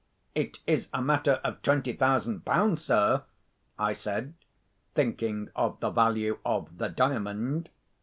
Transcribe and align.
"It 0.33 0.57
is 0.65 0.87
a 0.91 0.99
matter 0.99 1.33
of 1.43 1.61
twenty 1.61 1.93
thousand 1.93 2.43
pounds, 2.43 2.83
sir," 2.85 3.21
I 3.77 3.93
said, 3.93 4.33
thinking 4.95 5.51
of 5.55 5.79
the 5.79 5.91
value 5.91 6.39
of 6.43 6.79
the 6.79 6.89
Diamond. 6.89 7.69